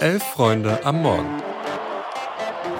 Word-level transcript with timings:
Elf 0.00 0.22
Freunde 0.22 0.78
am 0.84 1.00
Morgen. 1.00 1.42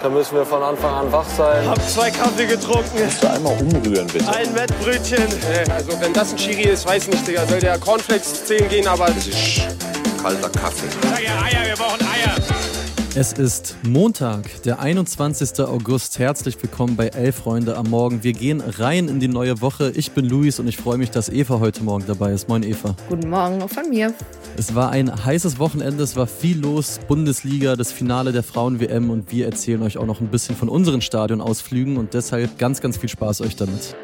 Da 0.03 0.08
müssen 0.11 0.37
wir 0.37 0.45
von 0.45 0.63
Anfang 0.63 0.95
an 0.95 1.13
wach 1.13 1.25
sein. 1.25 1.67
Hab 1.67 1.81
zwei 1.89 2.10
Kaffee 2.10 2.46
getrunken. 2.46 3.05
Musst 3.05 3.23
du 3.23 3.31
einmal 3.31 3.57
umrühren, 3.58 4.07
bitte. 4.08 4.28
Ein 4.28 4.55
Wettbrötchen. 4.55 5.26
Also 5.73 5.99
wenn 6.00 6.13
das 6.13 6.33
ein 6.33 6.39
Schiri 6.39 6.65
ist, 6.65 6.87
weiß 6.87 7.08
nicht, 7.08 7.26
Digga. 7.26 7.47
Soll 7.47 7.60
der 7.60 7.79
Cornflakes 7.79 8.45
10 8.45 8.68
gehen, 8.68 8.87
aber... 8.87 9.07
Das 9.07 9.27
ist 9.27 9.62
kalter 10.23 10.51
Kaffee. 10.51 10.89
Sag 11.09 11.23
ja 11.23 11.43
Eier, 11.43 11.69
wir 11.69 11.77
brauchen 11.77 12.02
Eier. 12.02 12.55
Es 13.19 13.33
ist 13.33 13.79
Montag, 13.83 14.62
der 14.64 14.79
21. 14.79 15.61
August. 15.61 16.19
Herzlich 16.19 16.62
willkommen 16.62 16.96
bei 16.96 17.07
Elf 17.07 17.37
Freunde 17.37 17.75
am 17.75 17.89
Morgen. 17.89 18.23
Wir 18.23 18.35
gehen 18.35 18.61
rein 18.61 19.09
in 19.09 19.21
die 19.21 19.29
neue 19.29 19.62
Woche. 19.62 19.91
Ich 19.96 20.12
bin 20.12 20.27
Luis 20.27 20.61
und 20.61 20.69
ich 20.69 20.77
freue 20.77 20.98
mich, 20.98 21.12
dass 21.12 21.30
Eva 21.30 21.59
heute 21.59 21.83
Morgen 21.83 22.05
dabei 22.07 22.33
ist. 22.33 22.47
Moin 22.47 22.62
Eva. 22.62 22.95
Guten 23.09 23.30
Morgen 23.30 23.62
auch 23.62 23.71
von 23.71 23.89
mir. 23.89 24.12
Es 24.59 24.75
war 24.75 24.91
ein 24.91 25.25
heißes 25.25 25.59
Wochenende, 25.59 26.05
es 26.05 26.15
war 26.15 26.27
viel 26.27 26.61
los. 26.61 27.01
Bundesliga, 27.09 27.75
das 27.75 27.91
Finale 27.91 28.33
der 28.33 28.42
Frauen-WM 28.42 29.09
und 29.09 29.33
wir 29.33 29.47
erzählen 29.47 29.83
euch 29.83 29.97
auch 29.97 30.05
noch 30.05 30.20
ein 30.20 30.28
bisschen 30.28 30.55
von 30.55 30.69
unseren 30.69 31.01
Stadionausflügen 31.01 31.97
und 31.97 32.12
deshalb 32.12 32.59
ganz, 32.59 32.83
ganz 32.83 32.98
viel 32.98 33.09
Spaß 33.09 33.41
euch 33.41 33.56
damit. 33.56 33.97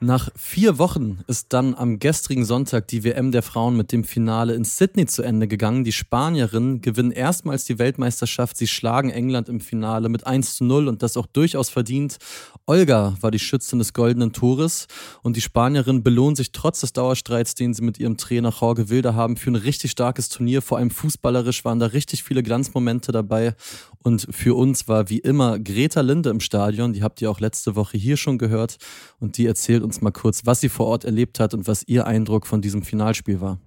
Nach 0.00 0.28
vier 0.36 0.78
Wochen 0.78 1.20
ist 1.26 1.54
dann 1.54 1.74
am 1.74 1.98
gestrigen 1.98 2.44
Sonntag 2.44 2.86
die 2.88 3.02
WM 3.02 3.32
der 3.32 3.40
Frauen 3.42 3.78
mit 3.78 3.92
dem 3.92 4.04
Finale 4.04 4.52
in 4.52 4.64
Sydney 4.64 5.06
zu 5.06 5.22
Ende 5.22 5.48
gegangen. 5.48 5.84
Die 5.84 5.92
Spanierinnen 5.92 6.82
gewinnen 6.82 7.12
erstmals 7.12 7.64
die 7.64 7.78
Weltmeisterschaft. 7.78 8.58
Sie 8.58 8.66
schlagen 8.66 9.08
England 9.08 9.48
im 9.48 9.60
Finale 9.60 10.10
mit 10.10 10.26
1 10.26 10.56
zu 10.56 10.64
0 10.64 10.88
und 10.88 11.02
das 11.02 11.16
auch 11.16 11.24
durchaus 11.24 11.70
verdient. 11.70 12.18
Olga 12.66 13.16
war 13.22 13.30
die 13.30 13.38
Schützin 13.38 13.78
des 13.78 13.94
goldenen 13.94 14.34
Tores 14.34 14.86
und 15.22 15.34
die 15.34 15.40
Spanierin 15.40 16.02
belohnt 16.02 16.36
sich 16.36 16.52
trotz 16.52 16.80
des 16.80 16.92
Dauerstreits, 16.92 17.54
den 17.54 17.72
sie 17.72 17.82
mit 17.82 17.98
ihrem 17.98 18.18
Trainer 18.18 18.52
Jorge 18.60 18.90
Wilder 18.90 19.14
haben, 19.14 19.38
für 19.38 19.50
ein 19.50 19.56
richtig 19.56 19.92
starkes 19.92 20.28
Turnier. 20.28 20.60
Vor 20.60 20.76
allem 20.76 20.90
fußballerisch 20.90 21.64
waren 21.64 21.78
da 21.78 21.86
richtig 21.86 22.22
viele 22.22 22.42
Glanzmomente 22.42 23.12
dabei 23.12 23.54
und 24.02 24.26
für 24.30 24.56
uns 24.56 24.88
war 24.88 25.08
wie 25.08 25.18
immer 25.18 25.58
Greta 25.58 26.00
Linde 26.00 26.30
im 26.30 26.40
Stadion. 26.40 26.92
Die 26.92 27.02
habt 27.02 27.20
ihr 27.22 27.30
auch 27.30 27.40
letzte 27.40 27.76
Woche 27.76 27.96
hier 27.96 28.16
schon 28.16 28.38
gehört 28.38 28.76
und 29.20 29.38
die 29.38 29.46
erzählt 29.46 29.82
uns 29.82 30.00
mal 30.00 30.12
kurz, 30.12 30.46
was 30.46 30.60
sie 30.60 30.68
vor 30.68 30.86
Ort 30.86 31.04
erlebt 31.04 31.40
hat 31.40 31.54
und 31.54 31.66
was 31.66 31.82
ihr 31.86 32.06
Eindruck 32.06 32.46
von 32.46 32.60
diesem 32.60 32.82
Finalspiel 32.82 33.40
war. 33.40 33.58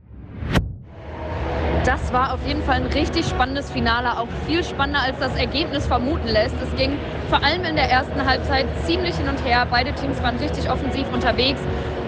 Das 1.85 2.11
war 2.11 2.33
auf 2.33 2.45
jeden 2.45 2.61
Fall 2.63 2.75
ein 2.75 2.87
richtig 2.87 3.25
spannendes 3.25 3.71
Finale, 3.71 4.19
auch 4.19 4.27
viel 4.45 4.63
spannender 4.63 5.01
als 5.01 5.17
das 5.19 5.33
Ergebnis 5.35 5.85
vermuten 5.85 6.27
lässt. 6.27 6.55
Es 6.61 6.77
ging 6.77 6.91
vor 7.29 7.41
allem 7.43 7.63
in 7.63 7.75
der 7.75 7.89
ersten 7.89 8.25
Halbzeit 8.25 8.67
ziemlich 8.85 9.15
hin 9.15 9.27
und 9.27 9.43
her. 9.45 9.65
Beide 9.69 9.93
Teams 9.95 10.21
waren 10.21 10.37
richtig 10.37 10.69
offensiv 10.69 11.05
unterwegs. 11.13 11.59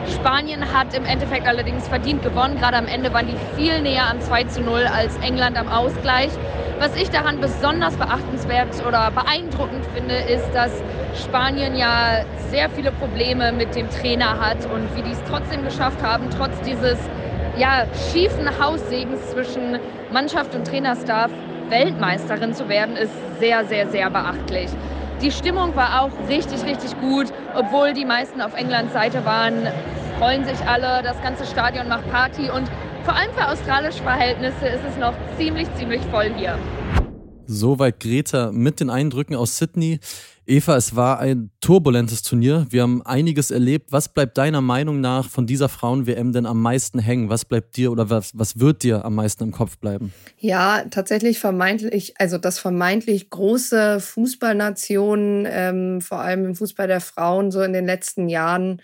Spanien 0.09 0.73
hat 0.73 0.93
im 0.93 1.05
Endeffekt 1.05 1.47
allerdings 1.47 1.87
verdient 1.87 2.23
gewonnen. 2.23 2.57
Gerade 2.57 2.77
am 2.77 2.87
Ende 2.87 3.13
waren 3.13 3.27
die 3.27 3.37
viel 3.55 3.81
näher 3.81 4.09
am 4.09 4.19
2 4.21 4.43
zu 4.45 4.61
0 4.61 4.85
als 4.85 5.15
England 5.17 5.57
am 5.57 5.67
Ausgleich. 5.67 6.31
Was 6.79 6.95
ich 6.95 7.09
daran 7.09 7.39
besonders 7.39 7.95
beachtenswert 7.95 8.69
oder 8.87 9.11
beeindruckend 9.11 9.85
finde, 9.93 10.15
ist, 10.15 10.49
dass 10.53 10.71
Spanien 11.23 11.75
ja 11.75 12.23
sehr 12.49 12.69
viele 12.69 12.91
Probleme 12.91 13.51
mit 13.51 13.75
dem 13.75 13.89
Trainer 13.89 14.39
hat 14.39 14.65
und 14.65 14.95
wie 14.95 15.03
die 15.03 15.11
es 15.11 15.23
trotzdem 15.29 15.63
geschafft 15.63 16.01
haben, 16.01 16.29
trotz 16.35 16.59
dieses 16.61 16.97
ja, 17.57 17.85
schiefen 18.11 18.49
Haussegens 18.59 19.29
zwischen 19.29 19.79
Mannschaft 20.11 20.55
und 20.55 20.65
Trainerstaff 20.65 21.31
Weltmeisterin 21.69 22.53
zu 22.53 22.67
werden, 22.67 22.95
ist 22.95 23.13
sehr, 23.39 23.65
sehr, 23.65 23.87
sehr 23.87 24.09
beachtlich. 24.09 24.69
Die 25.21 25.31
Stimmung 25.31 25.75
war 25.75 26.01
auch 26.01 26.27
richtig, 26.27 26.63
richtig 26.63 26.99
gut, 26.99 27.27
obwohl 27.53 27.93
die 27.93 28.05
meisten 28.05 28.41
auf 28.41 28.55
Englands 28.55 28.91
Seite 28.91 29.23
waren, 29.23 29.67
freuen 30.17 30.43
sich 30.45 30.59
alle, 30.67 31.03
das 31.03 31.21
ganze 31.21 31.45
Stadion 31.45 31.87
macht 31.87 32.09
Party 32.09 32.49
und 32.49 32.67
vor 33.03 33.15
allem 33.15 33.31
für 33.33 33.47
australische 33.47 34.01
Verhältnisse 34.01 34.65
ist 34.65 34.81
es 34.89 34.97
noch 34.97 35.13
ziemlich, 35.37 35.67
ziemlich 35.75 36.01
voll 36.09 36.33
hier. 36.35 36.57
Soweit 37.45 37.99
Greta 37.99 38.51
mit 38.51 38.79
den 38.79 38.89
Eindrücken 38.89 39.35
aus 39.35 39.57
Sydney. 39.57 39.99
Eva, 40.51 40.75
es 40.75 40.97
war 40.97 41.19
ein 41.19 41.49
turbulentes 41.61 42.23
Turnier. 42.23 42.67
Wir 42.69 42.81
haben 42.81 43.01
einiges 43.05 43.51
erlebt. 43.51 43.93
Was 43.93 44.09
bleibt 44.09 44.37
deiner 44.37 44.59
Meinung 44.59 44.99
nach 44.99 45.29
von 45.29 45.47
dieser 45.47 45.69
Frauen-WM 45.69 46.33
denn 46.33 46.45
am 46.45 46.61
meisten 46.61 46.99
hängen? 46.99 47.29
Was 47.29 47.45
bleibt 47.45 47.77
dir 47.77 47.89
oder 47.89 48.09
was, 48.09 48.37
was 48.37 48.59
wird 48.59 48.83
dir 48.83 49.05
am 49.05 49.15
meisten 49.15 49.45
im 49.45 49.51
Kopf 49.51 49.77
bleiben? 49.77 50.11
Ja, 50.39 50.83
tatsächlich 50.91 51.39
vermeintlich, 51.39 52.15
also 52.17 52.37
das 52.37 52.59
vermeintlich 52.59 53.29
große 53.29 54.01
Fußballnation, 54.01 55.47
ähm, 55.49 56.01
vor 56.01 56.19
allem 56.19 56.43
im 56.43 56.55
Fußball 56.55 56.87
der 56.87 56.99
Frauen, 56.99 57.51
so 57.51 57.61
in 57.61 57.71
den 57.71 57.85
letzten 57.85 58.27
Jahren 58.27 58.81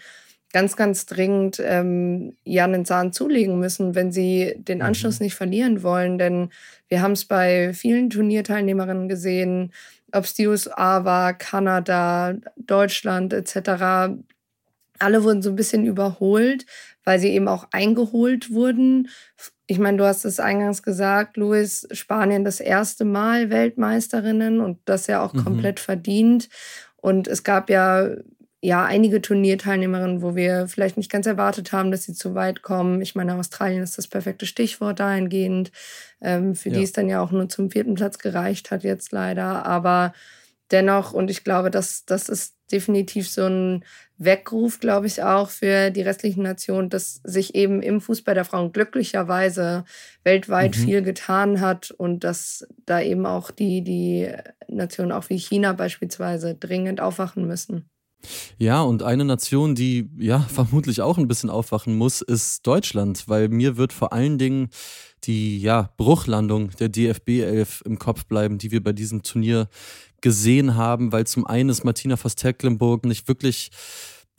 ganz, 0.54 0.78
ganz 0.78 1.06
dringend 1.06 1.62
ähm, 1.62 2.38
ja 2.46 2.64
einen 2.64 2.86
Zahn 2.86 3.12
zulegen 3.12 3.60
müssen, 3.60 3.94
wenn 3.94 4.14
sie 4.14 4.56
den 4.58 4.78
mhm. 4.78 4.86
Anschluss 4.86 5.20
nicht 5.20 5.36
verlieren 5.36 5.84
wollen. 5.84 6.18
Denn 6.18 6.50
wir 6.88 7.02
haben 7.02 7.12
es 7.12 7.26
bei 7.26 7.74
vielen 7.74 8.10
Turnierteilnehmerinnen 8.10 9.10
gesehen, 9.10 9.74
ob 10.12 10.24
es 10.24 10.34
die 10.34 10.48
USA 10.48 11.04
war, 11.04 11.34
Kanada, 11.34 12.36
Deutschland 12.56 13.34
etc. 13.34 14.14
Alle 15.00 15.24
wurden 15.24 15.42
so 15.42 15.50
ein 15.50 15.56
bisschen 15.56 15.86
überholt, 15.86 16.66
weil 17.04 17.20
sie 17.20 17.30
eben 17.30 17.48
auch 17.48 17.68
eingeholt 17.72 18.52
wurden. 18.52 19.10
Ich 19.68 19.80
meine, 19.80 19.98
du 19.98 20.06
hast 20.06 20.26
es 20.26 20.40
eingangs 20.40 20.82
gesagt, 20.82 21.38
Luis, 21.38 21.88
Spanien 21.92 22.46
das 22.46 22.60
erste 22.60 23.06
Mal 23.06 23.50
Weltmeisterinnen 23.50 24.62
und 24.62 24.80
das 24.86 25.08
ja 25.08 25.22
auch 25.22 25.34
mhm. 25.34 25.44
komplett 25.44 25.80
verdient. 25.80 26.50
Und 26.96 27.28
es 27.28 27.44
gab 27.44 27.70
ja 27.70 28.10
ja, 28.62 28.84
einige 28.84 29.22
Turnierteilnehmerinnen, 29.22 30.22
wo 30.22 30.36
wir 30.36 30.68
vielleicht 30.68 30.98
nicht 30.98 31.12
ganz 31.12 31.28
erwartet 31.28 31.72
haben, 31.72 31.92
dass 31.92 32.04
sie 32.04 32.14
zu 32.14 32.34
weit 32.34 32.64
kommen. 32.64 33.02
Ich 33.02 33.14
meine, 33.14 33.36
Australien 33.36 33.84
ist 33.84 33.98
das 33.98 34.08
perfekte 34.08 34.48
Stichwort 34.48 35.00
dahingehend, 35.00 35.72
ähm, 36.22 36.56
für 36.56 36.70
ja. 36.70 36.78
die 36.78 36.84
es 36.84 36.92
dann 36.92 37.08
ja 37.08 37.22
auch 37.22 37.32
nur 37.32 37.50
zum 37.50 37.70
vierten 37.70 37.94
Platz 37.94 38.18
gereicht 38.18 38.72
hat 38.72 38.84
jetzt 38.84 39.12
leider. 39.12 39.66
Aber 39.66 40.14
dennoch, 40.72 41.14
und 41.14 41.30
ich 41.30 41.44
glaube, 41.44 41.70
das, 41.70 42.06
das 42.06 42.30
ist 42.30 42.56
definitiv 42.72 43.30
so 43.30 43.46
ein 43.46 43.86
Weckruf, 44.18 44.80
glaube 44.80 45.06
ich, 45.06 45.22
auch 45.22 45.52
für 45.52 45.92
die 45.92 46.02
restlichen 46.02 46.42
Nationen, 46.42 46.90
dass 46.90 47.22
sich 47.24 47.54
eben 47.54 47.84
im 47.84 48.02
Fußball 48.02 48.34
der 48.34 48.46
Frauen 48.46 48.72
glücklicherweise 48.72 49.86
weltweit 50.24 50.76
mhm. 50.76 50.82
viel 50.82 51.02
getan 51.04 51.62
hat 51.62 51.92
und 51.92 52.24
dass 52.24 52.68
da 52.86 53.00
eben 53.02 53.28
auch 53.28 53.52
die, 53.52 53.84
die 53.84 54.32
Nationen, 54.68 55.12
auch 55.12 55.30
wie 55.30 55.38
China 55.38 55.74
beispielsweise, 55.74 56.56
dringend 56.56 57.00
aufwachen 57.00 57.46
müssen. 57.46 57.88
Ja, 58.58 58.82
und 58.82 59.04
eine 59.04 59.26
Nation, 59.26 59.76
die 59.76 60.10
ja 60.18 60.40
vermutlich 60.50 61.02
auch 61.02 61.18
ein 61.18 61.28
bisschen 61.28 61.50
aufwachen 61.50 61.96
muss, 61.98 62.22
ist 62.22 62.66
Deutschland, 62.66 63.28
weil 63.28 63.50
mir 63.50 63.78
wird 63.78 63.94
vor 63.94 64.14
allen 64.14 64.38
Dingen 64.38 64.70
die 65.24 65.60
ja, 65.60 65.90
Bruchlandung 65.98 66.70
der 66.72 66.90
DFB 66.90 67.42
11 67.42 67.84
im 67.86 68.00
Kopf 68.00 68.26
bleiben, 68.26 68.58
die 68.58 68.72
wir 68.72 68.84
bei 68.84 68.94
diesem 68.94 69.24
Turnier 69.24 69.68
gesehen 70.22 70.76
haben, 70.76 71.12
weil 71.12 71.28
zum 71.28 71.46
einen 71.46 71.70
ist 71.70 71.84
Martina 71.84 72.18
Voss-Tecklenburg 72.18 73.06
nicht 73.06 73.28
wirklich 73.28 73.72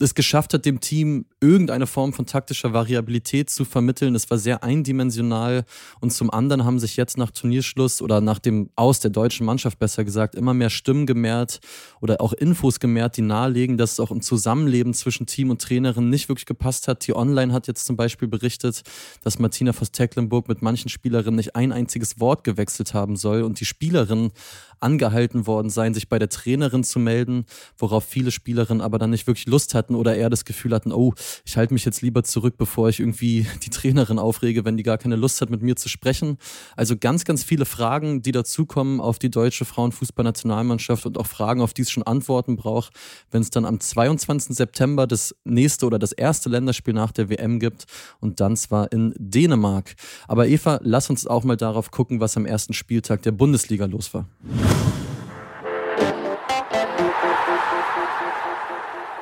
es 0.05 0.15
geschafft 0.15 0.53
hat, 0.53 0.65
dem 0.65 0.79
Team 0.79 1.25
irgendeine 1.41 1.85
Form 1.85 2.13
von 2.13 2.25
taktischer 2.25 2.71
Variabilität 2.71 3.49
zu 3.49 3.65
vermitteln. 3.65 4.15
Es 4.15 4.29
war 4.29 4.37
sehr 4.37 4.63
eindimensional 4.63 5.65
und 5.99 6.13
zum 6.13 6.29
anderen 6.31 6.63
haben 6.63 6.79
sich 6.79 6.95
jetzt 6.95 7.17
nach 7.17 7.31
Turnierschluss 7.31 8.01
oder 8.01 8.21
nach 8.21 8.39
dem 8.39 8.69
Aus 8.77 9.01
der 9.01 9.11
deutschen 9.11 9.45
Mannschaft 9.45 9.77
besser 9.77 10.05
gesagt 10.05 10.35
immer 10.35 10.53
mehr 10.53 10.69
Stimmen 10.69 11.05
gemehrt 11.05 11.59
oder 11.99 12.21
auch 12.21 12.31
Infos 12.31 12.79
gemehrt, 12.79 13.17
die 13.17 13.21
nahelegen, 13.21 13.77
dass 13.77 13.93
es 13.93 13.99
auch 13.99 14.11
im 14.11 14.21
Zusammenleben 14.21 14.93
zwischen 14.93 15.25
Team 15.25 15.49
und 15.49 15.61
Trainerin 15.61 16.09
nicht 16.09 16.29
wirklich 16.29 16.45
gepasst 16.45 16.87
hat. 16.87 17.05
Die 17.05 17.15
Online 17.15 17.51
hat 17.51 17.67
jetzt 17.67 17.85
zum 17.85 17.97
Beispiel 17.97 18.29
berichtet, 18.29 18.83
dass 19.23 19.37
Martina 19.37 19.73
Voss-Tecklenburg 19.73 20.47
mit 20.47 20.61
manchen 20.61 20.89
Spielerinnen 20.89 21.35
nicht 21.35 21.57
ein 21.57 21.73
einziges 21.73 22.21
Wort 22.21 22.45
gewechselt 22.45 22.93
haben 22.93 23.17
soll 23.17 23.43
und 23.43 23.59
die 23.59 23.65
Spielerinnen 23.65 24.31
angehalten 24.79 25.45
worden 25.45 25.69
seien, 25.69 25.93
sich 25.93 26.09
bei 26.09 26.19
der 26.19 26.29
Trainerin 26.29 26.83
zu 26.83 26.99
melden, 26.99 27.45
worauf 27.77 28.05
viele 28.05 28.31
Spielerinnen 28.31 28.81
aber 28.81 28.97
dann 28.97 29.09
nicht 29.09 29.27
wirklich 29.27 29.47
Lust 29.47 29.73
hatten 29.73 29.88
oder 29.95 30.15
eher 30.15 30.29
das 30.29 30.45
Gefühl 30.45 30.73
hatten, 30.73 30.91
oh, 30.91 31.13
ich 31.45 31.57
halte 31.57 31.73
mich 31.73 31.85
jetzt 31.85 32.01
lieber 32.01 32.23
zurück, 32.23 32.55
bevor 32.57 32.89
ich 32.89 32.99
irgendwie 32.99 33.47
die 33.63 33.69
Trainerin 33.69 34.19
aufrege, 34.19 34.65
wenn 34.65 34.77
die 34.77 34.83
gar 34.83 34.97
keine 34.97 35.15
Lust 35.15 35.41
hat, 35.41 35.49
mit 35.49 35.61
mir 35.61 35.75
zu 35.75 35.89
sprechen. 35.89 36.37
Also 36.75 36.97
ganz, 36.97 37.25
ganz 37.25 37.43
viele 37.43 37.65
Fragen, 37.65 38.21
die 38.21 38.31
dazukommen 38.31 38.99
auf 38.99 39.19
die 39.19 39.29
deutsche 39.29 39.65
Frauenfußballnationalmannschaft 39.65 41.05
und 41.05 41.17
auch 41.17 41.27
Fragen, 41.27 41.61
auf 41.61 41.73
die 41.73 41.83
es 41.83 41.91
schon 41.91 42.03
Antworten 42.03 42.55
braucht, 42.55 42.93
wenn 43.31 43.41
es 43.41 43.49
dann 43.49 43.65
am 43.65 43.79
22. 43.79 44.55
September 44.55 45.07
das 45.07 45.35
nächste 45.43 45.85
oder 45.85 45.99
das 45.99 46.11
erste 46.11 46.49
Länderspiel 46.49 46.93
nach 46.93 47.11
der 47.11 47.29
WM 47.29 47.59
gibt 47.59 47.85
und 48.19 48.39
dann 48.39 48.55
zwar 48.57 48.91
in 48.91 49.13
Dänemark. 49.17 49.95
Aber 50.27 50.47
Eva, 50.47 50.79
lass 50.83 51.09
uns 51.09 51.27
auch 51.27 51.43
mal 51.43 51.57
darauf 51.57 51.91
gucken, 51.91 52.19
was 52.19 52.37
am 52.37 52.45
ersten 52.45 52.73
Spieltag 52.73 53.21
der 53.23 53.31
Bundesliga 53.31 53.85
los 53.85 54.13
war. 54.13 54.27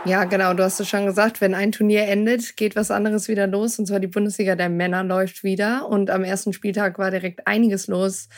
Ja, 0.08 0.24
genau, 0.24 0.54
du 0.54 0.64
hast 0.64 0.80
es 0.80 0.88
schon 0.88 1.06
gesagt, 1.06 1.42
wenn 1.42 1.54
ein 1.54 1.74
Turnier 1.74 2.04
endet, 2.04 2.56
geht 2.56 2.78
was 2.78 2.92
anderes 2.92 3.28
wieder 3.28 3.46
los. 3.46 3.78
Und 3.78 3.88
zwar 3.88 4.00
die 4.00 4.08
Bundesliga 4.08 4.56
der 4.56 4.70
Männer 4.70 5.04
läuft 5.04 5.44
wieder. 5.44 5.90
Und 5.90 6.10
am 6.10 6.24
ersten 6.24 6.54
Spieltag 6.54 6.98
war 6.98 7.12
direkt 7.12 7.46
einiges 7.46 7.88
los. 7.88 8.30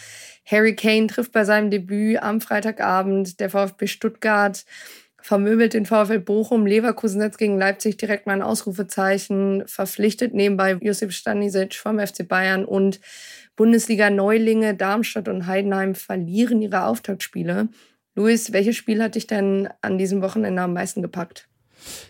Harry 0.47 0.75
Kane 0.75 1.05
trifft 1.05 1.31
bei 1.31 1.45
seinem 1.45 1.69
Debüt 1.69 2.23
am 2.23 2.41
Freitagabend 2.41 3.39
der 3.39 3.51
VfB 3.51 3.85
Stuttgart 3.85 4.65
vermöbelt 5.21 5.73
den 5.73 5.85
VfL 5.85 6.19
Bochum, 6.19 6.65
Leverkusen 6.65 7.19
setzt 7.19 7.37
gegen 7.37 7.57
Leipzig 7.59 7.97
direkt 7.97 8.25
mal 8.25 8.33
ein 8.33 8.41
Ausrufezeichen, 8.41 9.63
verpflichtet 9.67 10.33
nebenbei 10.33 10.77
Josip 10.81 11.11
Stanisic 11.11 11.75
vom 11.75 11.99
FC 11.99 12.25
Bayern 12.27 12.65
und 12.65 13.01
Bundesliga-Neulinge 13.57 14.75
Darmstadt 14.75 15.27
und 15.27 15.45
Heidenheim 15.45 15.93
verlieren 15.93 16.61
ihre 16.61 16.85
Auftaktspiele. 16.85 17.67
Luis, 18.15 18.53
welches 18.53 18.77
Spiel 18.77 19.03
hat 19.03 19.15
dich 19.15 19.27
denn 19.27 19.69
an 19.81 19.97
diesem 19.97 20.21
Wochenende 20.21 20.61
am 20.61 20.73
meisten 20.73 21.01
gepackt? 21.01 21.48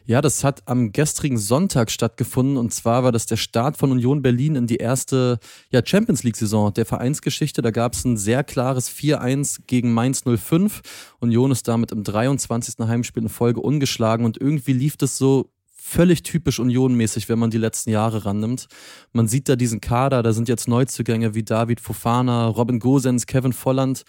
Ja, 0.06 0.22
das 0.22 0.44
hat 0.44 0.68
am 0.68 0.92
gestrigen 0.92 1.38
Sonntag 1.38 1.92
stattgefunden 1.92 2.58
und 2.58 2.74
zwar 2.74 3.04
war 3.04 3.12
das 3.12 3.26
der 3.26 3.38
Start 3.38 3.78
von 3.78 3.92
Union 3.92 4.22
Berlin 4.22 4.56
in 4.56 4.68
die 4.68 4.78
erste 4.78 5.40
ja, 5.72 5.82
Champions 5.84 6.24
League-Saison 6.24 6.74
der 6.74 6.86
Vereinsgeschichte. 6.86 7.62
Da 7.62 7.72
gab 7.72 7.94
es 7.94 8.06
ein 8.06 8.18
sehr 8.18 8.44
klares 8.44 8.90
4-1 8.90 9.62
gegen 9.68 9.94
Mainz 9.94 10.24
05. 10.24 10.82
Union 11.20 11.52
ist 11.52 11.68
damit 11.68 11.92
im 11.92 12.04
23. 12.04 12.88
Heimspiel 12.88 13.24
in 13.24 13.30
Folge 13.30 13.62
ungeschlagen 13.62 14.26
und 14.26 14.40
irgendwie 14.40 14.74
lief 14.74 14.98
das 14.98 15.18
so 15.18 15.50
völlig 15.90 16.24
typisch 16.24 16.60
Unionmäßig, 16.60 17.30
wenn 17.30 17.40
man 17.40 17.50
die 17.50 17.58
letzten 17.58 17.90
Jahre 17.90 18.26
rannimmt. 18.26 18.68
Man 19.12 19.28
sieht 19.28 19.50
da 19.50 19.56
diesen 19.56 19.82
Kader, 19.82 20.22
da 20.22 20.34
sind 20.34 20.48
jetzt 20.48 20.68
Neuzugänge 20.68 21.34
wie 21.34 21.44
David 21.44 21.80
Fofana, 21.80 22.48
Robin 22.48 22.80
Gosens, 22.80 23.26
Kevin 23.26 23.54
Volland 23.54 24.04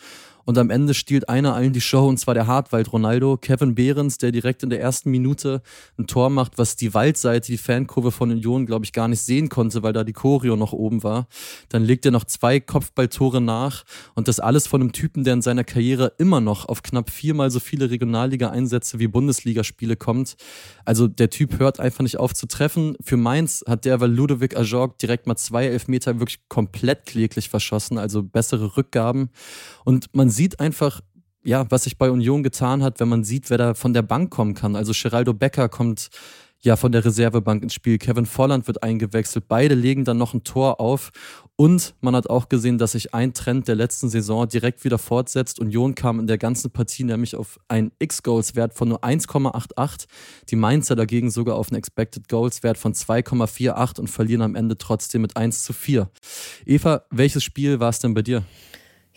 und 0.45 0.59
am 0.59 0.71
Ende 0.71 0.95
stiehlt 0.95 1.29
einer 1.29 1.55
allen 1.55 1.73
die 1.73 1.81
Show, 1.81 2.07
und 2.07 2.19
zwar 2.19 2.35
der 2.35 2.47
Hartwald 2.47 2.93
Ronaldo, 2.93 3.37
Kevin 3.37 3.75
Behrens, 3.75 4.19
der 4.19 4.33
direkt 4.33 4.63
in 4.63 4.71
der 4.71 4.81
ersten 4.81 5.11
Minute 5.11 5.63
ein 5.99 6.07
Tor 6.07 6.31
macht, 6.31 6.59
was 6.59 6.77
die 6.77 6.95
Waldseite, 6.95 7.53
die 7.53 7.59
Fankurve 7.59 8.11
von 8.11 8.31
Union, 8.31 8.67
glaube 8.67 8.85
ich, 8.85 8.93
gar 8.93 9.09
nicht 9.09 9.21
sehen 9.21 9.49
konnte, 9.49 9.83
weil 9.83 9.93
da 9.93 10.05
die 10.05 10.13
Choreo 10.13 10.57
noch 10.57 10.73
oben 10.73 11.03
war. 11.03 11.29
Dann 11.69 11.85
legt 11.85 12.05
er 12.05 12.13
noch 12.13 12.25
zwei 12.25 12.61
Kopfballtore 12.61 13.41
nach 13.41 13.85
und 14.15 14.29
das 14.29 14.41
alles 14.41 14.67
von 14.67 14.81
einem 14.81 14.93
Typen, 14.93 15.25
der 15.25 15.35
in 15.35 15.43
seiner 15.43 15.65
Karriere 15.65 16.13
immer 16.19 16.41
noch 16.41 16.67
auf 16.67 16.83
knapp 16.83 17.11
viermal 17.11 17.51
so 17.51 17.61
viele 17.61 17.91
Regionalliga-Einsätze 17.91 18.99
wie 18.99 19.09
Bundesligaspiele 19.09 19.97
kommt. 19.97 20.37
Also 20.85 21.09
der 21.09 21.31
Typ 21.31 21.59
hört 21.59 21.81
einfach 21.81 22.03
nicht 22.03 22.19
auf 22.19 22.35
zu 22.35 22.47
treffen. 22.47 22.97
Für 23.03 23.17
Mainz 23.17 23.65
hat 23.67 23.85
der, 23.85 24.01
weil 24.01 24.11
Ludovic 24.11 24.57
Ajorg 24.57 24.99
direkt 24.99 25.27
mal 25.27 25.37
zwei 25.37 25.67
Elfmeter 25.67 26.19
wirklich 26.19 26.41
komplett 26.49 27.07
kläglich 27.07 27.49
verschossen, 27.49 27.99
also 27.99 28.23
bessere 28.23 28.77
Rückgaben. 28.77 29.31
Und 29.85 30.15
man 30.31 30.37
sieht 30.37 30.61
einfach, 30.61 31.01
ja, 31.43 31.69
was 31.71 31.83
sich 31.83 31.99
bei 31.99 32.09
Union 32.09 32.45
getan 32.45 32.85
hat, 32.85 33.01
wenn 33.01 33.09
man 33.09 33.25
sieht, 33.25 33.51
wer 33.51 33.59
da 33.59 33.75
von 33.75 33.93
der 33.93 34.03
Bank 34.03 34.31
kommen 34.31 34.55
kann. 34.55 34.77
Also 34.77 34.93
Geraldo 34.95 35.35
Becker 35.35 35.69
kommt 35.69 36.09
ja 36.61 36.77
von 36.77 36.93
der 36.93 37.05
Reservebank 37.05 37.65
ins 37.65 37.75
Spiel. 37.75 37.99
Kevin 37.99 38.27
Volland 38.27 38.69
wird 38.69 38.85
eingewechselt. 38.85 39.49
Beide 39.49 39.75
legen 39.75 40.05
dann 40.05 40.19
noch 40.19 40.33
ein 40.33 40.45
Tor 40.45 40.79
auf. 40.79 41.11
Und 41.57 41.97
man 42.01 42.15
hat 42.15 42.31
auch 42.31 42.49
gesehen, 42.49 42.79
dass 42.79 42.93
sich 42.93 43.13
ein 43.13 43.35
Trend 43.35 43.67
der 43.67 43.75
letzten 43.75 44.09
Saison 44.09 44.47
direkt 44.47 44.85
wieder 44.85 44.99
fortsetzt. 44.99 45.59
Union 45.59 45.97
kam 45.97 46.21
in 46.21 46.29
der 46.29 46.39
ganzen 46.39 46.71
Partie 46.71 47.03
nämlich 47.03 47.35
auf 47.35 47.59
einen 47.67 47.91
X-Goals-Wert 47.99 48.73
von 48.73 48.89
nur 48.89 49.03
1,88. 49.03 50.07
Die 50.49 50.57
Mainzer 50.57 50.95
dagegen 50.95 51.33
sogar 51.33 51.57
auf 51.57 51.73
einen 51.73 51.79
Expected 51.79 52.29
Goals-Wert 52.29 52.79
von 52.79 52.95
2,48 52.95 53.99
und 53.99 54.07
verlieren 54.07 54.43
am 54.43 54.55
Ende 54.55 54.79
trotzdem 54.79 55.23
mit 55.23 55.37
1 55.37 55.65
zu 55.65 55.73
4. 55.73 56.09
Eva, 56.67 57.03
welches 57.11 57.43
Spiel 57.43 57.81
war 57.81 57.89
es 57.89 57.99
denn 57.99 58.15
bei 58.15 58.23
dir? 58.23 58.45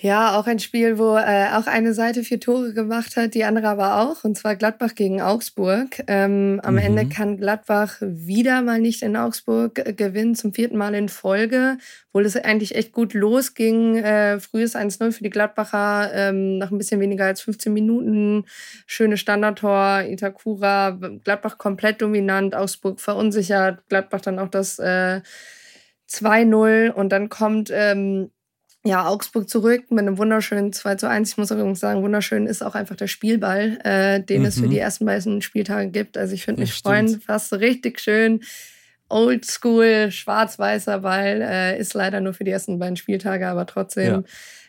Ja, 0.04 0.38
auch 0.38 0.48
ein 0.48 0.60
Spiel, 0.60 0.98
wo 0.98 1.16
äh, 1.16 1.48
auch 1.54 1.66
eine 1.66 1.94
Seite 1.94 2.26
vier 2.26 2.38
Tore 2.42 2.74
gemacht 2.74 3.16
hat, 3.16 3.36
die 3.36 3.46
andere 3.46 3.70
aber 3.70 4.02
auch, 4.02 4.26
und 4.26 4.38
zwar 4.38 4.58
Gladbach 4.58 4.96
gegen 4.96 5.22
Augsburg. 5.22 6.04
Ähm, 6.08 6.60
am 6.62 6.74
mhm. 6.74 6.80
Ende 6.80 7.08
kann 7.08 7.38
Gladbach 7.38 7.96
wieder 8.02 8.62
mal 8.62 8.82
nicht 8.82 9.02
in 9.02 9.16
Augsburg 9.16 9.80
äh, 9.80 9.94
gewinnen, 9.94 10.36
zum 10.36 10.54
vierten 10.54 10.76
Mal 10.76 10.94
in 10.94 11.08
Folge, 11.08 11.78
obwohl 12.10 12.26
es 12.26 12.36
eigentlich 12.36 12.76
echt 12.76 12.92
gut 12.92 13.14
losging. 13.14 13.96
Äh, 13.96 14.42
frühes 14.42 14.76
1-0 14.76 15.14
für 15.14 15.24
die 15.24 15.30
Gladbacher, 15.30 16.12
ähm, 16.14 16.58
nach 16.58 16.70
ein 16.70 16.78
bisschen 16.78 17.00
weniger 17.00 17.24
als 17.24 17.40
15 17.40 17.72
Minuten. 17.72 18.44
Schöne 18.86 19.16
Standardtor, 19.16 20.02
Itakura, 20.02 21.00
Gladbach 21.24 21.58
komplett 21.58 22.02
dominant, 22.02 22.56
Augsburg 22.56 23.00
verunsichert, 23.00 23.88
Gladbach 23.88 24.20
dann 24.20 24.40
auch 24.40 24.50
das 24.50 24.80
äh, 24.80 25.22
2-0 26.10 26.92
und 26.92 27.08
dann 27.08 27.30
kommt... 27.30 27.72
Ähm, 27.74 28.32
ja, 28.86 29.08
Augsburg 29.08 29.50
zurück 29.50 29.92
mit 29.92 30.00
einem 30.00 30.18
wunderschönen 30.18 30.74
2 30.74 30.96
zu 30.96 31.08
1. 31.10 31.32
Ich 31.32 31.38
muss 31.38 31.52
übrigens 31.52 31.80
sagen, 31.80 32.04
wunderschön 32.04 32.48
ist 32.48 32.62
auch 32.62 32.76
einfach 32.76 32.98
der 32.98 33.08
Spielball, 33.08 33.80
äh, 33.84 34.22
den 34.22 34.42
mhm. 34.42 34.48
es 34.48 34.60
für 34.60 34.68
die 34.68 34.78
ersten 34.78 35.06
beiden 35.06 35.42
Spieltage 35.42 35.90
gibt. 35.90 36.18
Also 36.18 36.34
ich 36.34 36.46
würde 36.48 36.60
mich 36.60 36.74
freuen, 36.74 37.22
fast 37.22 37.54
richtig 37.54 38.02
schön. 38.02 38.42
Oldschool, 39.08 40.12
schwarz-weißer 40.12 41.00
Ball 41.00 41.42
äh, 41.42 41.80
ist 41.80 41.94
leider 41.94 42.20
nur 42.20 42.34
für 42.34 42.44
die 42.44 42.52
ersten 42.52 42.78
beiden 42.78 42.98
Spieltage, 42.98 43.48
aber 43.48 43.66
trotzdem. 43.66 44.12
Ja. 44.12 44.24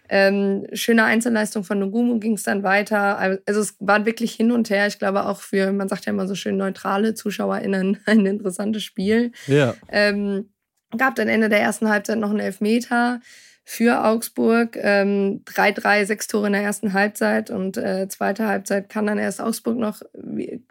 Ähm, 0.08 0.67
schöne 0.75 1.05
Einzelleistung 1.05 1.64
von 1.64 1.78
Nugumu 1.78 2.20
ging 2.20 2.34
es 2.34 2.43
dann 2.43 2.62
weiter. 2.62 3.19
Also 3.19 3.60
es 3.60 3.75
war 3.81 4.05
wirklich 4.06 4.34
hin 4.34 4.52
und 4.52 4.70
her. 4.70 4.87
Ich 4.87 4.99
glaube 4.99 5.25
auch 5.25 5.40
für, 5.40 5.72
man 5.72 5.88
sagt 5.88 6.06
ja 6.06 6.12
immer 6.12 6.28
so 6.28 6.34
schön, 6.34 6.56
neutrale 6.56 7.14
ZuschauerInnen 7.14 7.99
ein 8.06 8.26
interessantes 8.26 8.84
Spiel. 8.84 9.32
Ja. 9.49 9.75
Ähm, 9.88 10.50
gab 10.96 11.17
dann 11.17 11.28
Ende 11.28 11.49
der 11.49 11.60
ersten 11.60 11.88
Halbzeit 11.88 12.19
noch 12.19 12.31
einen 12.31 12.40
Elfmeter 12.40 13.20
für 13.64 14.05
Augsburg. 14.05 14.76
3-3, 14.76 16.00
ähm, 16.00 16.06
sechs 16.06 16.26
Tore 16.26 16.46
in 16.46 16.52
der 16.52 16.62
ersten 16.62 16.93
Halbzeit 16.93 17.50
und 17.50 17.76
äh, 17.76 18.06
zweite 18.08 18.46
Halbzeit 18.46 18.90
kann 18.90 19.06
dann 19.06 19.19
erst 19.19 19.40
Augsburg 19.40 19.78
noch 19.78 20.02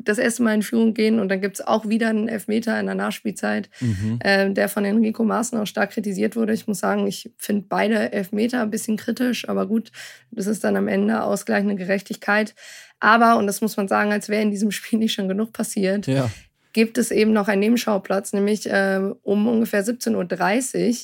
das 0.02 0.20
erste 0.20 0.44
Mal 0.44 0.56
in 0.56 0.62
Führung 0.62 0.94
gehen 0.94 1.20
und 1.20 1.30
dann 1.30 1.42
gibt 1.42 1.56
es 1.56 1.66
auch 1.66 1.90
wieder 1.90 2.10
einen 2.10 2.28
Elfmeter 2.28 2.80
in 2.80 2.86
der 2.86 2.96
Nachspielzeit, 2.96 3.70
mhm. 3.80 4.20
äh, 4.24 4.52
der 4.52 4.70
von 4.70 4.86
Enrico 4.86 5.24
Maaßen 5.24 5.58
auch 5.58 5.66
stark 5.66 5.92
kritisiert 5.92 6.36
wurde. 6.36 6.54
Ich 6.54 6.68
muss 6.68 6.80
sagen, 6.80 7.08
ich 7.08 7.32
finde 7.38 7.66
beide 7.68 8.12
Elfmeter 8.14 8.62
ein 8.62 8.72
bisschen 8.72 8.98
kritisch, 8.98 9.50
aber 9.50 9.66
gut, 9.66 9.92
das 10.30 10.46
ist 10.46 10.64
dann 10.64 10.76
am 10.76 10.88
Ende 10.88 11.24
ausgleichende 11.24 11.76
Gerechtigkeit. 11.76 12.54
Aber, 13.00 13.38
und 13.38 13.48
das 13.48 13.60
muss 13.60 13.76
man 13.76 13.88
sagen, 13.88 14.12
als 14.12 14.30
wäre 14.30 14.44
in 14.44 14.52
diesem 14.52 14.72
Spiel 14.72 15.00
nicht 15.00 15.14
schon 15.14 15.28
genug 15.28 15.52
passiert, 15.52 16.06
ja 16.06 16.30
gibt 16.74 16.98
es 16.98 17.12
eben 17.12 17.34
noch 17.34 17.48
einen 17.48 17.62
Nebenschauplatz, 17.62 18.34
nämlich 18.34 18.70
äh, 18.70 19.00
um 19.22 19.48
ungefähr 19.48 19.86
17.30 19.86 20.90
Uhr 20.90 20.96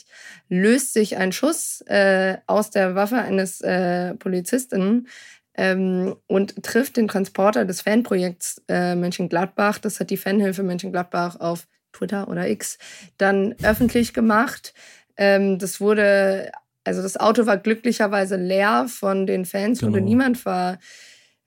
löst 0.49 0.93
sich 0.93 1.17
ein 1.17 1.31
Schuss 1.31 1.81
äh, 1.87 2.37
aus 2.47 2.71
der 2.71 2.95
Waffe 2.95 3.17
eines 3.17 3.61
äh, 3.61 4.15
Polizisten 4.15 5.07
ähm, 5.55 6.15
und 6.27 6.63
trifft 6.63 6.97
den 6.97 7.07
Transporter 7.07 7.65
des 7.65 7.81
Fanprojekts 7.81 8.63
äh, 8.67 8.95
Mönchengladbach. 8.95 9.77
Das 9.77 9.99
hat 9.99 10.09
die 10.09 10.17
Fanhilfe 10.17 10.63
Mönchengladbach 10.63 11.39
auf 11.39 11.67
Twitter 11.93 12.27
oder 12.27 12.47
X 12.49 12.77
dann 13.17 13.55
öffentlich 13.63 14.13
gemacht. 14.13 14.73
Ähm, 15.17 15.59
das 15.59 15.79
wurde, 15.79 16.51
also 16.83 17.01
das 17.01 17.17
Auto 17.17 17.45
war 17.45 17.57
glücklicherweise 17.57 18.37
leer 18.37 18.87
von 18.89 19.27
den 19.27 19.45
Fans, 19.45 19.79
genau. 19.79 19.91
wurde 19.91 20.01
niemand 20.01 20.37
ver 20.37 20.79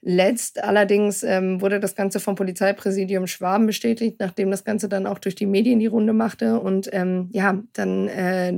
Letzt 0.04 0.62
allerdings 0.62 1.22
ähm, 1.22 1.60
wurde 1.60 1.78
das 1.78 1.94
Ganze 1.94 2.18
vom 2.18 2.34
Polizeipräsidium 2.34 3.28
Schwaben 3.28 3.66
bestätigt, 3.66 4.16
nachdem 4.18 4.50
das 4.50 4.64
Ganze 4.64 4.88
dann 4.88 5.06
auch 5.06 5.20
durch 5.20 5.36
die 5.36 5.46
Medien 5.46 5.78
die 5.78 5.86
Runde 5.86 6.12
machte. 6.12 6.58
Und 6.58 6.88
ähm, 6.92 7.28
ja, 7.30 7.62
dann 7.72 8.08
äh, 8.08 8.52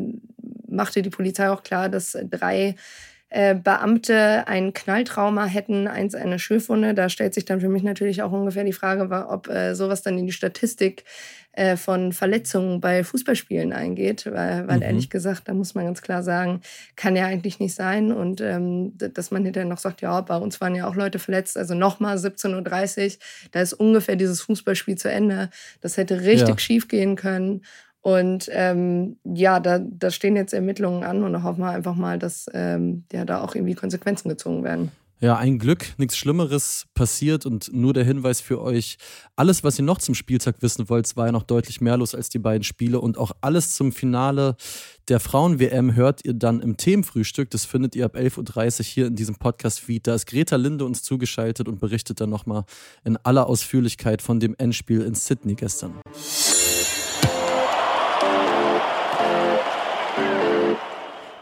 machte 0.66 1.02
die 1.02 1.10
Polizei 1.10 1.50
auch 1.50 1.62
klar, 1.62 1.90
dass 1.90 2.16
drei 2.30 2.76
äh, 3.34 3.56
Beamte 3.56 4.46
ein 4.46 4.72
Knalltrauma 4.72 5.46
hätten, 5.46 5.88
eins 5.88 6.14
eine 6.14 6.38
Schürfwunde. 6.38 6.94
Da 6.94 7.08
stellt 7.08 7.34
sich 7.34 7.44
dann 7.44 7.60
für 7.60 7.68
mich 7.68 7.82
natürlich 7.82 8.22
auch 8.22 8.30
ungefähr 8.30 8.62
die 8.62 8.72
Frage, 8.72 9.26
ob 9.28 9.48
äh, 9.48 9.74
sowas 9.74 10.02
dann 10.02 10.16
in 10.16 10.26
die 10.26 10.32
Statistik 10.32 11.02
äh, 11.50 11.76
von 11.76 12.12
Verletzungen 12.12 12.80
bei 12.80 13.02
Fußballspielen 13.02 13.72
eingeht, 13.72 14.26
weil, 14.26 14.68
weil 14.68 14.76
mhm. 14.76 14.82
ehrlich 14.82 15.10
gesagt, 15.10 15.48
da 15.48 15.52
muss 15.52 15.74
man 15.74 15.84
ganz 15.84 16.00
klar 16.00 16.22
sagen, 16.22 16.60
kann 16.94 17.16
ja 17.16 17.26
eigentlich 17.26 17.58
nicht 17.58 17.74
sein. 17.74 18.12
Und 18.12 18.40
ähm, 18.40 18.96
dass 18.98 19.32
man 19.32 19.44
hinterher 19.44 19.68
noch 19.68 19.78
sagt, 19.78 20.00
ja, 20.00 20.20
bei 20.20 20.36
uns 20.36 20.60
waren 20.60 20.76
ja 20.76 20.86
auch 20.86 20.94
Leute 20.94 21.18
verletzt, 21.18 21.56
also 21.56 21.74
nochmal 21.74 22.18
17.30 22.18 23.04
Uhr, 23.04 23.18
da 23.50 23.62
ist 23.62 23.72
ungefähr 23.72 24.14
dieses 24.14 24.42
Fußballspiel 24.42 24.96
zu 24.96 25.10
Ende. 25.10 25.50
Das 25.80 25.96
hätte 25.96 26.20
richtig 26.20 26.48
ja. 26.50 26.58
schief 26.58 26.86
gehen 26.86 27.16
können. 27.16 27.62
Und 28.04 28.50
ähm, 28.52 29.16
ja, 29.24 29.60
da, 29.60 29.78
da 29.78 30.10
stehen 30.10 30.36
jetzt 30.36 30.52
Ermittlungen 30.52 31.04
an 31.04 31.24
und 31.24 31.32
da 31.32 31.42
hoffen 31.42 31.60
wir 31.62 31.70
einfach 31.70 31.94
mal, 31.94 32.18
dass 32.18 32.44
ähm, 32.52 33.04
ja, 33.10 33.24
da 33.24 33.42
auch 33.42 33.54
irgendwie 33.54 33.72
Konsequenzen 33.72 34.28
gezogen 34.28 34.62
werden. 34.62 34.92
Ja, 35.20 35.38
ein 35.38 35.58
Glück, 35.58 35.86
nichts 35.96 36.18
Schlimmeres 36.18 36.84
passiert 36.92 37.46
und 37.46 37.72
nur 37.72 37.94
der 37.94 38.04
Hinweis 38.04 38.42
für 38.42 38.60
euch, 38.60 38.98
alles, 39.36 39.64
was 39.64 39.78
ihr 39.78 39.86
noch 39.86 39.96
zum 39.96 40.14
Spieltag 40.14 40.56
wissen 40.60 40.90
wollt, 40.90 41.16
war 41.16 41.24
ja 41.24 41.32
noch 41.32 41.44
deutlich 41.44 41.80
mehr 41.80 41.96
los 41.96 42.14
als 42.14 42.28
die 42.28 42.38
beiden 42.38 42.62
Spiele 42.62 43.00
und 43.00 43.16
auch 43.16 43.32
alles 43.40 43.74
zum 43.74 43.90
Finale 43.90 44.56
der 45.08 45.20
Frauen-WM 45.20 45.94
hört 45.94 46.26
ihr 46.26 46.34
dann 46.34 46.60
im 46.60 46.76
Themenfrühstück. 46.76 47.50
Das 47.50 47.64
findet 47.64 47.96
ihr 47.96 48.04
ab 48.04 48.16
11.30 48.16 48.80
Uhr 48.80 48.84
hier 48.84 49.06
in 49.06 49.16
diesem 49.16 49.36
Podcast-Feed. 49.36 50.06
Da 50.06 50.14
ist 50.14 50.26
Greta 50.26 50.56
Linde 50.56 50.84
uns 50.84 51.02
zugeschaltet 51.02 51.68
und 51.68 51.80
berichtet 51.80 52.20
dann 52.20 52.28
nochmal 52.28 52.64
in 53.02 53.16
aller 53.16 53.46
Ausführlichkeit 53.46 54.20
von 54.20 54.40
dem 54.40 54.54
Endspiel 54.58 55.00
in 55.00 55.14
Sydney 55.14 55.54
gestern. 55.54 55.94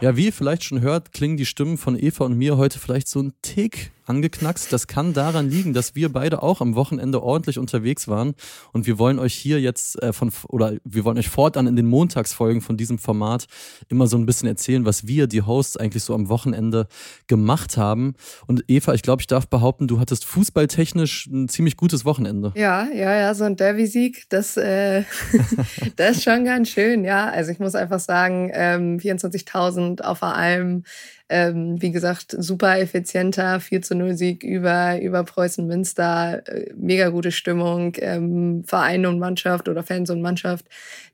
Ja, 0.02 0.16
wie 0.16 0.24
ihr 0.24 0.32
vielleicht 0.32 0.64
schon 0.64 0.80
hört, 0.80 1.12
klingen 1.12 1.36
die 1.36 1.46
Stimmen 1.46 1.78
von 1.78 1.96
Eva 1.96 2.24
und 2.24 2.36
mir 2.36 2.56
heute 2.56 2.80
vielleicht 2.80 3.06
so 3.06 3.22
ein 3.22 3.34
Tick 3.40 3.92
angeknackst. 4.06 4.72
Das 4.72 4.86
kann 4.86 5.12
daran 5.12 5.48
liegen, 5.48 5.72
dass 5.72 5.94
wir 5.94 6.12
beide 6.12 6.42
auch 6.42 6.60
am 6.60 6.74
Wochenende 6.74 7.22
ordentlich 7.22 7.58
unterwegs 7.58 8.08
waren. 8.08 8.34
Und 8.72 8.86
wir 8.86 8.98
wollen 8.98 9.18
euch 9.18 9.34
hier 9.34 9.60
jetzt 9.60 10.02
äh, 10.02 10.12
von, 10.12 10.32
oder 10.48 10.74
wir 10.84 11.04
wollen 11.04 11.18
euch 11.18 11.28
fortan 11.28 11.66
in 11.66 11.76
den 11.76 11.86
Montagsfolgen 11.86 12.60
von 12.60 12.76
diesem 12.76 12.98
Format 12.98 13.46
immer 13.88 14.06
so 14.06 14.16
ein 14.16 14.26
bisschen 14.26 14.48
erzählen, 14.48 14.84
was 14.84 15.06
wir, 15.06 15.26
die 15.26 15.42
Hosts, 15.42 15.76
eigentlich 15.76 16.04
so 16.04 16.14
am 16.14 16.28
Wochenende 16.28 16.86
gemacht 17.26 17.76
haben. 17.76 18.14
Und 18.46 18.64
Eva, 18.68 18.94
ich 18.94 19.02
glaube, 19.02 19.22
ich 19.22 19.26
darf 19.26 19.48
behaupten, 19.48 19.88
du 19.88 20.00
hattest 20.00 20.24
fußballtechnisch 20.24 21.26
ein 21.26 21.48
ziemlich 21.48 21.76
gutes 21.76 22.04
Wochenende. 22.04 22.52
Ja, 22.56 22.88
ja, 22.92 23.14
ja, 23.14 23.34
so 23.34 23.44
ein 23.44 23.56
Derby-Sieg, 23.56 24.26
das, 24.28 24.56
äh, 24.56 25.04
das 25.96 26.16
ist 26.16 26.24
schon 26.24 26.44
ganz 26.44 26.68
schön, 26.68 27.04
ja. 27.04 27.28
Also 27.28 27.50
ich 27.50 27.58
muss 27.58 27.74
einfach 27.74 28.00
sagen, 28.00 28.50
ähm, 28.52 28.98
24.000 28.98 30.02
auf 30.02 30.20
der 30.20 30.34
Alm, 30.34 30.84
ähm, 31.32 31.80
wie 31.80 31.92
gesagt, 31.92 32.36
super 32.38 32.78
effizienter 32.78 33.58
4 33.58 33.80
zu 33.80 33.94
0 33.94 34.14
Sieg 34.14 34.44
über, 34.44 35.00
über 35.00 35.24
Preußen 35.24 35.66
Münster. 35.66 36.46
Äh, 36.46 36.74
mega 36.76 37.08
gute 37.08 37.32
Stimmung. 37.32 37.94
Ähm, 38.00 38.64
Verein 38.66 39.06
und 39.06 39.18
Mannschaft 39.18 39.70
oder 39.70 39.82
Fans 39.82 40.10
und 40.10 40.20
Mannschaft, 40.20 40.66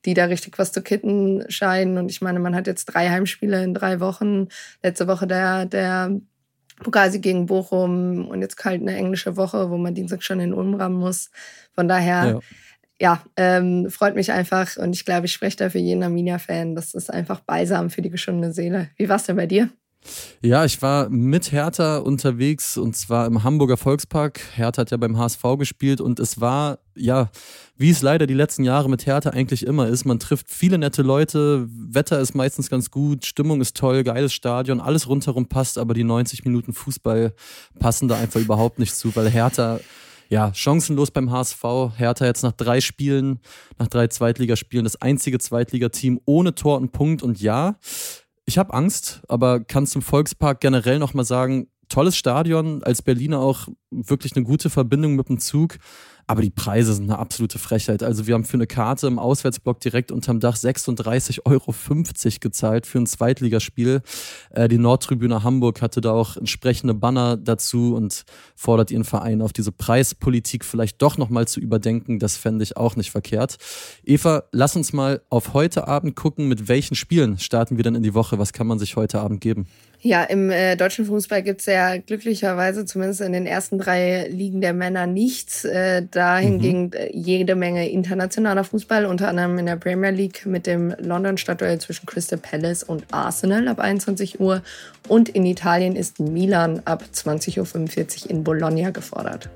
die 0.04 0.14
da 0.14 0.24
richtig 0.24 0.58
was 0.58 0.72
zu 0.72 0.82
kitten 0.82 1.44
scheinen. 1.48 1.98
Und 1.98 2.10
ich 2.10 2.20
meine, 2.20 2.40
man 2.40 2.56
hat 2.56 2.66
jetzt 2.66 2.86
drei 2.86 3.08
Heimspiele 3.08 3.62
in 3.62 3.74
drei 3.74 4.00
Wochen. 4.00 4.48
Letzte 4.82 5.06
Woche 5.06 5.28
der, 5.28 5.66
der 5.66 6.10
Pokalsieg 6.82 7.22
gegen 7.22 7.46
Bochum 7.46 8.26
und 8.26 8.42
jetzt 8.42 8.56
kalt 8.56 8.82
eine 8.82 8.96
englische 8.96 9.36
Woche, 9.36 9.70
wo 9.70 9.76
man 9.76 9.94
Dienstag 9.94 10.24
schon 10.24 10.40
in 10.40 10.52
Ulm 10.52 10.74
ran 10.74 10.94
muss. 10.94 11.30
Von 11.74 11.86
daher. 11.86 12.26
Ja 12.26 12.40
ja, 13.00 13.22
ähm, 13.36 13.88
freut 13.90 14.16
mich 14.16 14.32
einfach 14.32 14.76
und 14.76 14.92
ich 14.92 15.04
glaube, 15.04 15.26
ich 15.26 15.32
spreche 15.32 15.56
da 15.56 15.70
für 15.70 15.78
jeden 15.78 16.02
Arminia-Fan. 16.02 16.74
Das 16.74 16.94
ist 16.94 17.12
einfach 17.12 17.38
balsam 17.38 17.90
für 17.90 18.02
die 18.02 18.10
geschundene 18.10 18.52
Seele. 18.52 18.88
Wie 18.96 19.08
war 19.08 19.14
es 19.14 19.22
denn 19.22 19.36
bei 19.36 19.46
dir? 19.46 19.70
Ja, 20.40 20.64
ich 20.64 20.80
war 20.82 21.08
mit 21.08 21.52
Hertha 21.52 21.98
unterwegs 21.98 22.76
und 22.76 22.96
zwar 22.96 23.26
im 23.26 23.42
Hamburger 23.42 23.76
Volkspark. 23.76 24.40
Hertha 24.54 24.82
hat 24.82 24.90
ja 24.90 24.96
beim 24.96 25.18
HSV 25.18 25.42
gespielt 25.58 26.00
und 26.00 26.20
es 26.20 26.40
war, 26.40 26.78
ja, 26.94 27.30
wie 27.76 27.90
es 27.90 28.02
leider 28.02 28.26
die 28.26 28.34
letzten 28.34 28.64
Jahre 28.64 28.88
mit 28.88 29.06
Hertha 29.06 29.30
eigentlich 29.30 29.66
immer 29.66 29.88
ist. 29.88 30.04
Man 30.04 30.18
trifft 30.18 30.46
viele 30.48 30.78
nette 30.78 31.02
Leute, 31.02 31.66
Wetter 31.70 32.20
ist 32.20 32.34
meistens 32.34 32.70
ganz 32.70 32.90
gut, 32.90 33.26
Stimmung 33.26 33.60
ist 33.60 33.76
toll, 33.76 34.04
geiles 34.04 34.32
Stadion, 34.32 34.80
alles 34.80 35.08
rundherum 35.08 35.46
passt, 35.46 35.78
aber 35.78 35.94
die 35.94 36.04
90 36.04 36.44
Minuten 36.44 36.72
Fußball 36.72 37.34
passen 37.78 38.08
da 38.08 38.16
einfach 38.16 38.40
überhaupt 38.40 38.78
nicht 38.78 38.94
zu, 38.94 39.14
weil 39.16 39.28
Hertha 39.28 39.80
ja, 40.28 40.52
chancenlos 40.54 41.10
beim 41.10 41.30
HSV. 41.30 41.62
Hertha 41.96 42.26
jetzt 42.26 42.42
nach 42.42 42.52
drei 42.52 42.80
Spielen, 42.80 43.40
nach 43.78 43.88
drei 43.88 44.08
Zweitligaspielen, 44.08 44.84
das 44.84 45.00
einzige 45.00 45.38
Zweitligateam 45.38 46.20
ohne 46.26 46.54
Tor 46.54 46.76
und 46.76 46.92
Punkt. 46.92 47.22
Und 47.22 47.40
ja, 47.40 47.76
ich 48.48 48.56
habe 48.56 48.72
Angst, 48.72 49.20
aber 49.28 49.60
kann 49.60 49.86
zum 49.86 50.00
Volkspark 50.00 50.60
generell 50.60 50.98
nochmal 50.98 51.26
sagen, 51.26 51.68
tolles 51.90 52.16
Stadion, 52.16 52.82
als 52.82 53.02
Berliner 53.02 53.40
auch 53.40 53.68
wirklich 53.90 54.34
eine 54.34 54.44
gute 54.44 54.70
Verbindung 54.70 55.16
mit 55.16 55.28
dem 55.28 55.38
Zug. 55.38 55.76
Aber 56.30 56.42
die 56.42 56.50
Preise 56.50 56.92
sind 56.92 57.04
eine 57.04 57.18
absolute 57.18 57.58
Frechheit. 57.58 58.02
Also 58.02 58.26
wir 58.26 58.34
haben 58.34 58.44
für 58.44 58.58
eine 58.58 58.66
Karte 58.66 59.06
im 59.06 59.18
Auswärtsblock 59.18 59.80
direkt 59.80 60.12
unterm 60.12 60.40
Dach 60.40 60.56
36,50 60.56 61.46
Euro 61.46 61.74
gezahlt 62.40 62.86
für 62.86 62.98
ein 62.98 63.06
Zweitligaspiel. 63.06 64.02
Äh, 64.50 64.68
die 64.68 64.76
Nordtribüne 64.76 65.42
Hamburg 65.42 65.80
hatte 65.80 66.02
da 66.02 66.12
auch 66.12 66.36
entsprechende 66.36 66.92
Banner 66.92 67.38
dazu 67.38 67.94
und 67.94 68.26
fordert 68.56 68.90
ihren 68.90 69.04
Verein 69.04 69.40
auf 69.40 69.54
diese 69.54 69.72
Preispolitik 69.72 70.66
vielleicht 70.66 71.00
doch 71.00 71.16
nochmal 71.16 71.48
zu 71.48 71.60
überdenken. 71.60 72.18
Das 72.18 72.36
fände 72.36 72.62
ich 72.62 72.76
auch 72.76 72.94
nicht 72.94 73.10
verkehrt. 73.10 73.56
Eva, 74.04 74.44
lass 74.52 74.76
uns 74.76 74.92
mal 74.92 75.22
auf 75.30 75.54
heute 75.54 75.88
Abend 75.88 76.14
gucken, 76.14 76.46
mit 76.46 76.68
welchen 76.68 76.94
Spielen 76.94 77.38
starten 77.38 77.78
wir 77.78 77.84
denn 77.84 77.94
in 77.94 78.02
die 78.02 78.12
Woche? 78.12 78.38
Was 78.38 78.52
kann 78.52 78.66
man 78.66 78.78
sich 78.78 78.96
heute 78.96 79.20
Abend 79.20 79.40
geben? 79.40 79.66
Ja, 80.00 80.22
im 80.22 80.50
äh, 80.50 80.76
deutschen 80.76 81.06
Fußball 81.06 81.42
gibt's 81.42 81.66
ja 81.66 81.96
glücklicherweise 81.96 82.84
zumindest 82.84 83.20
in 83.20 83.32
den 83.32 83.46
ersten 83.46 83.78
drei 83.78 84.28
Ligen 84.28 84.60
der 84.60 84.72
Männer 84.72 85.06
nichts. 85.06 85.64
Äh, 85.64 86.06
dahingegen 86.08 86.84
mhm. 86.84 86.92
Äh, 86.92 87.10
jede 87.12 87.56
Menge 87.56 87.88
internationaler 87.88 88.62
Fußball, 88.62 89.06
unter 89.06 89.28
anderem 89.28 89.58
in 89.58 89.66
der 89.66 89.74
Premier 89.76 90.10
League 90.10 90.46
mit 90.46 90.68
dem 90.68 90.94
London-Stadtduell 90.98 91.80
zwischen 91.80 92.06
Crystal 92.06 92.38
Palace 92.38 92.84
und 92.84 93.06
Arsenal 93.10 93.66
ab 93.66 93.80
21 93.80 94.38
Uhr. 94.38 94.62
Und 95.08 95.28
in 95.30 95.44
Italien 95.44 95.96
ist 95.96 96.20
Milan 96.20 96.80
ab 96.84 97.02
20.45 97.12 97.58
Uhr 98.24 98.30
in 98.30 98.44
Bologna 98.44 98.90
gefordert. 98.90 99.48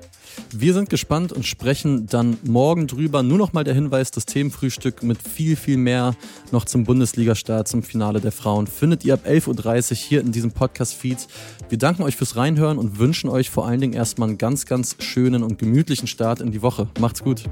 Wir 0.51 0.73
sind 0.73 0.89
gespannt 0.89 1.31
und 1.31 1.45
sprechen 1.45 2.07
dann 2.07 2.37
morgen 2.43 2.87
drüber. 2.87 3.23
Nur 3.23 3.37
noch 3.37 3.53
mal 3.53 3.63
der 3.63 3.73
Hinweis, 3.73 4.11
das 4.11 4.25
Themenfrühstück 4.25 5.03
mit 5.03 5.21
viel, 5.21 5.55
viel 5.55 5.77
mehr 5.77 6.15
noch 6.51 6.65
zum 6.65 6.83
Bundesliga-Start, 6.83 7.67
zum 7.67 7.83
Finale 7.83 8.21
der 8.21 8.31
Frauen 8.31 8.67
findet 8.67 9.05
ihr 9.05 9.15
ab 9.15 9.25
11.30 9.25 9.91
Uhr 9.91 9.97
hier 9.97 10.21
in 10.21 10.31
diesem 10.31 10.51
Podcast-Feed. 10.51 11.27
Wir 11.69 11.77
danken 11.77 12.03
euch 12.03 12.15
fürs 12.15 12.35
Reinhören 12.35 12.77
und 12.77 12.99
wünschen 12.99 13.29
euch 13.29 13.49
vor 13.49 13.67
allen 13.67 13.81
Dingen 13.81 13.93
erstmal 13.93 14.29
einen 14.29 14.37
ganz, 14.37 14.65
ganz 14.65 14.95
schönen 14.99 15.43
und 15.43 15.57
gemütlichen 15.57 16.07
Start 16.07 16.41
in 16.41 16.51
die 16.51 16.61
Woche. 16.61 16.87
Macht's 16.99 17.23
gut. 17.23 17.43